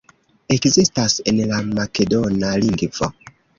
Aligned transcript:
Ekzistas 0.55 1.17
en 1.33 1.43
la 1.53 1.61
makedona 1.75 2.57
lingvo. 2.67 3.15